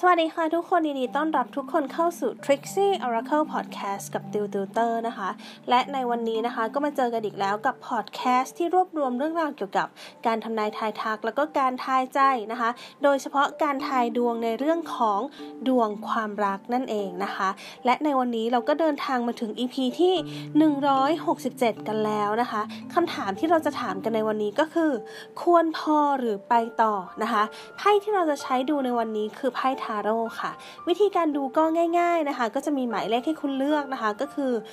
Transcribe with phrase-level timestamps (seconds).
[0.00, 5.28] สวัสดีค่ะทุกคนยินดีต้อนรับทุกคนเข้าสู่ Trixie Oracle Podcast กับติวติวเตอร์นะคะ
[5.68, 9.88] และในวันนี้นะคะก็มาเจอกันอีกแล้วกับ Podcast ที่รวบรวมเรื่องราวเกี่ยวกับ
[10.26, 12.20] การทำนายทายทัก แล้วก็การทายใจ
[12.52, 12.70] นะคะ
[13.02, 15.20] โดยเฉพาะการทายดวงในเรื่องของ
[15.68, 17.48] ดวงความรักนั่นเองนะคะ
[17.84, 20.14] และในวันนี้เราก็เดินทางมาถึง EP ที่
[21.20, 22.62] 167 กันแล้วนะคะ
[22.94, 24.92] คำถามที่เราจะถามกันในวันนี้ก็คือ
[25.42, 27.42] ควรพอหรือไปต่อนะคะ
[27.76, 30.50] ไพ่ที่เราจะใช้ดูในวันนี้คือือไพ่ทาโร่ค่ะ
[30.88, 31.62] วิธีการดูก็
[31.98, 34.64] ง่ายๆนะคะ ก็จะมีหมายเลขให้คุณเลือกนะคะก็คือ 1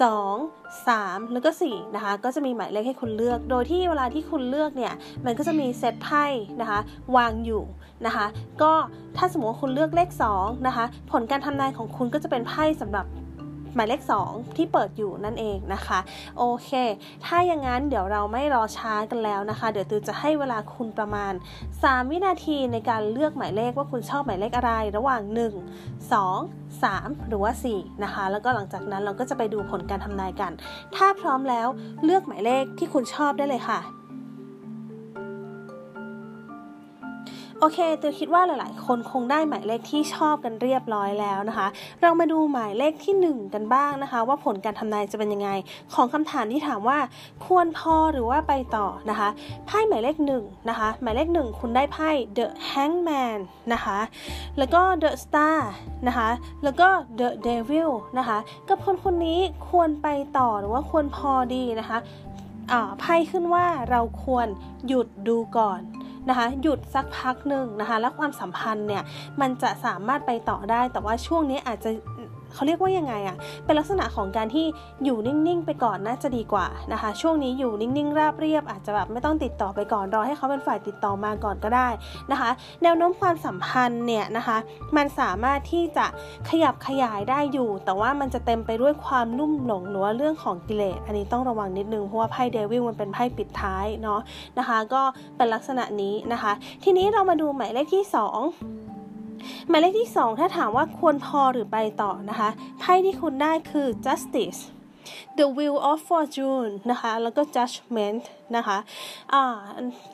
[0.00, 6.24] 2 3 แล้วก็4นะคะก็จะมีหมายเลขให้คุณเลือก โดยที่เวลาที่คุณเลือกเนี่ยมันก็จะมีเซตไพ่
[6.60, 6.80] นะคะ
[7.16, 7.62] วางอยู่
[8.06, 8.26] นะคะ
[8.62, 8.72] ก็
[9.16, 13.06] ถ้าสมมติว่าคุณเลือกเลข2นะคะผลการทำนายของคุณก็จะเป็นไพ่สำหรับ
[13.74, 15.98] หมายเลข 2 ที่เปิดอยู่นั่นเองนะคะ
[16.38, 16.70] โอเค
[17.24, 21.32] ถ้าอย่างนั้นเดี๋ยวเราไม่รอช้ากันแล้วนะคะ เดี๋ยวตูจะให้เวลาคุณประมาณ
[21.72, 30.52] 3 วินาทีในการเลือกหมายเลขว่าคุณชอบหมายเลขอะไร ระหว่าง 1 2 3 หรือว่า 4 นะคะ แล้วก็หลังจากนั้นเราก็จะไปดูผลการทำนายกัน
[30.96, 31.66] ถ้าพร้อมแล้ว
[32.04, 33.80] เลือกหมายเลขที่คุณชอบได้เลยค่ะ
[37.60, 41.68] โอเคตัวคิดว่าหลาย ๆ คนคงได้หมายเลขที่ชอบกันเรียบร้อยแล้วนะคะ
[42.02, 45.50] เรามาดูหมายเลขที่ 1 กันบ้างนะคะ ว่าผลการทำนายจะเป็นยังไง
[45.94, 46.98] ของคำถามที่ถามว่า
[47.46, 49.28] ควรพอหรือว่าไปต่อนะคะ
[49.66, 53.38] ไพ่หมายเลข1นะคะหมายเลข 1 คุณได้ไพ่ The Hangman
[53.72, 53.98] นะคะ
[54.58, 55.58] แล้วก็ The Star
[56.08, 56.28] นะคะ
[56.64, 56.88] แล้วก็
[57.20, 61.98] The Devil นะคะกับคนคนนี้ควรไปต่อหรือว่าควรพอดีนะคะ
[63.00, 64.46] ไพ่ขึ้นว่าเราควร
[64.86, 65.80] หยุดดูก่อน
[66.28, 69.02] นะคะ หยุดสักพักหนึ่งนะคะ แล้วความสัมพันธ์เนี่ย
[69.40, 71.90] มันจะสามารถไปต่อได้ แต่ว่าช่วงนี้อาจจะ
[72.54, 74.66] เขาเรียกว่ายังไงอะ่ะ เป็นลักษณะของการที่
[75.04, 81.88] อยู่นิ่งๆไปก่อนน่าจะดีกว่านะคะ ช่วงนี้อยู่นิ่งๆ ราบเรียบ อาจจะแบบไม่ต้องติดต่อไปก่อนรอให้เขาเป็นฝ่ายติดต่อมาก่อนก็ได้
[82.32, 82.50] นะคะ
[82.82, 84.56] แนวโน้มความสัมพันธ์เนี่ยนะคะ
[84.96, 86.06] มันสามารถที่จะ
[86.48, 94.20] ขยับขยายได้อยู่ แต่ว่ามันจะเต็มไปด้วยความลุ่มหลงหรือว่าเรื่องของกิเลส อันนี้ต้องระวังนิดนึงเพราะว่าไพ่เดวิลมันเป็นไพ่ปิดท้ายเนาะ
[94.58, 95.02] นะคะ ก็
[95.36, 96.52] เป็นลักษณะนี้นะคะ
[96.84, 98.97] ทีนี้เรามาดูหมายเลขที่ 2
[99.68, 102.48] หมายเลขที่ 2 ถ้าถามว่าควรพอหรือไปต่อนะคะ
[102.80, 104.60] ไพ่ที่คุณได้คือ justice
[105.38, 108.22] the wheel of fortune นะคะ แล้วก็ judgment
[108.56, 108.78] นะคะ
[109.32, 109.58] อ่า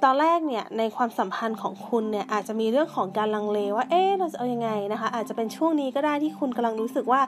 [0.03, 7.21] ตอนแรกเนี่ย ในความสัมพันธ์ของคุณเนี่ย อาจจะมีเรื่องของการลังเลว่า เอ๊ะ เราจะเอายังไงนะคะ อาจจะเป็นช่วงนี้ก็ได้ที่คุณกำลังรู้สึกว่า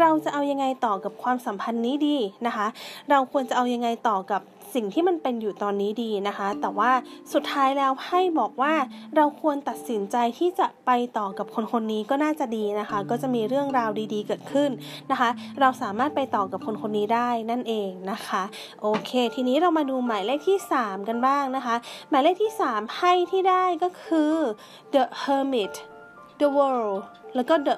[0.00, 2.66] เราจะเอายังไงต่อกับความสัมพันธ์นี้ดีนะคะ
[3.10, 4.42] เราควรจะเอายังไงต่อกับ
[4.74, 6.90] สิ่งที่มันเป็นอยู่ตอนนี้ดีนะคะ แต่ว่า
[7.32, 8.74] สุดท้ายแล้วให้บอกว่า
[9.16, 14.70] เราควรตัดสินใจที่จะไปต่อกับคนคนนี้ก็น่าจะดีนะคะ ก็จะมีเรื่องราวดีๆ เกิดขึ้น
[15.10, 15.30] นะคะ
[15.60, 18.42] เราสามารถไปต่อกับคนคนนี้ได้นั่นเองนะคะ
[18.82, 21.74] โอเค ทีนี้เรามาดูหมายเลขที่ 3 กันบ้างนะคะ
[22.10, 24.34] หมายเลขที่ 3ไพ่ที่ได้ก็คือ
[24.94, 25.74] the hermit
[26.40, 26.98] the world
[27.34, 27.74] แล้วก็ the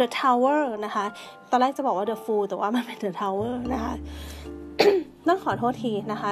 [0.00, 1.04] the tower นะคะ
[1.50, 3.94] ตอนแรกจะบอกว่า the fool แต่ว่ามันเป็น the tower นะคะ
[5.28, 6.30] ต้องขอโทษทีนะคะ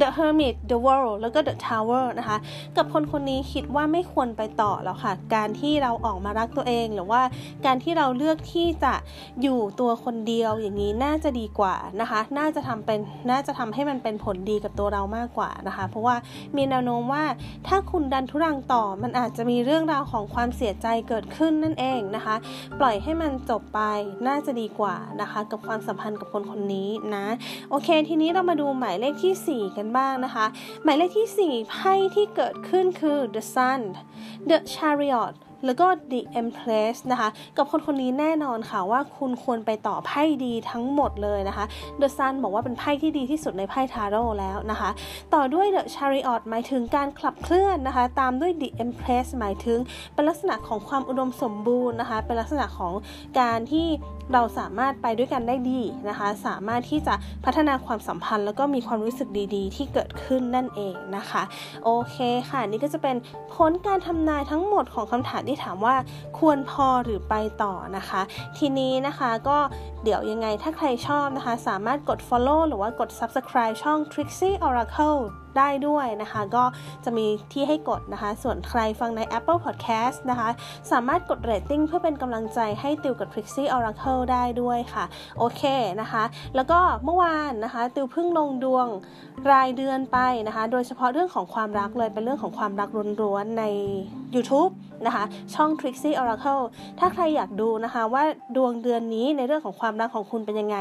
[0.00, 2.38] The Hermit The World แล้วก็ The Tower นะคะ
[2.76, 7.22] กับคนคนนี้คิดว่าไม่ควรไปต่อแล้วค่ะ การที่เราออกมารักตัวเองหรือว่า
[7.66, 8.94] การที่เราเลือกที่จะ
[9.42, 16.16] อยู่ตัวคนเดียวอย่างนี้น่าจะดีกว่านะคะ น่าจะทำเป็นน่าจะทำให้มันเป็นผลดีกับตัวเรามากกว่านะคะ เพราะว่า
[16.56, 17.24] มีแนวโน้มว่า
[17.66, 22.36] ถ้าคุณดันทุรังต่อ มันอาจจะมีเรื่องราวของความเสียใจเกิดขึ้นนั่นเองนะคะ
[22.80, 23.80] ปล่อยให้มันจบไป
[24.26, 27.26] น่าจะดีกว่านะคะ กับความสัมพันธ์กับคนคนนี้นะ
[27.70, 30.46] โอเค ทีนี้เรามาดูหมายเลขที่ 4 กันนบ้างนะคะ
[30.82, 33.80] หมายเลขที่ 4ไพ่ที่เกิดขึ้นคือ the sun
[34.50, 35.34] the chariot
[35.64, 41.64] แล้วก็ The Empress นะคะ กับคนคนนี้แน่นอนค่ะว่าคุณควรไปต่อไพ่ดีทั้งหมดเลยนะคะ
[42.00, 44.90] The Sun บอกว่าเป็นไพ่ที่ดีที่สุดในไพ่ทาโร่แล้วนะคะ
[45.34, 49.78] ต่อด้วย The Chariot หมายถึงการขับเคลื่อนนะคะ ตามด้วย The Empress หมายถึง
[50.14, 52.92] เป็นลักษณะของความอุดมสมบูรณ์นะคะ เป็นลักษณะของ
[53.40, 53.86] การที่
[54.32, 61.42] เราสามารถไปด้วยกันได้ดีนะคะ สามารถที่จะพัฒนาความสัมพันธ์ แล้วก็มีความรู้สึกดีๆ ที่เกิดขึ้นนั่นเองนะคะ
[61.84, 62.16] โอเค
[62.48, 63.16] ค่ะ นี่ก็จะเป็น
[63.54, 65.96] ผลการทำนายทั้งหมดของคำถามที่ถามว่า
[66.38, 68.22] ควรพอหรือไปต่อนะคะ
[68.58, 69.58] ทีนี้นะคะก็
[70.04, 75.22] เดี๋ยวยังไงถ้าใครชอบนะคะ สามารถกด follow หรือว่ากด subscribe ช่อง Trixie Oracle
[75.58, 76.64] ได้ด้วยนะคะ ก็
[77.04, 80.48] จะมีที่ให้กดนะคะ ส่วนใครฟังใน Apple Podcast นะคะ
[80.92, 85.04] สามารถกด rating เพื่อเป็นกำลังใจให้ติวกับ Trixie Oracle ได้ด้วยค่ะ
[85.38, 85.62] โอเค
[86.00, 86.24] นะคะ
[86.56, 88.86] แล้วก็เมื่อวานนะคะ ติวเพิ่งลงดวง
[89.50, 92.88] รายเดือนไปนะคะ โดยเฉพาะเรื่องของความรักเลยเป็นเรื่องของความรัก
[93.22, 93.64] ล้วนๆใน
[94.34, 94.72] YouTube
[95.06, 95.24] นะคะ
[95.54, 96.62] ช่อง Trixie Oracle
[96.98, 98.24] ถ้าใครอยากดูนะคะว่า
[98.56, 100.78] ดวงเดือนนี้ในเรื่องของความรักของคุณเป็นยังไง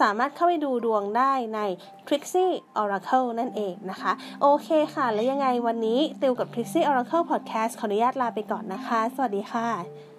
[0.00, 1.60] สามารถเข้าไปดูดวงได้ใน
[2.06, 10.15] Trixie Oracle นั่นเองนะคะโอเคค่ะ แล้วยังไงวันนี้ติวกับ Trixie Oracle Podcast ขออนุญาตลาไปก่อนนะคะ สวัสดีค่ะ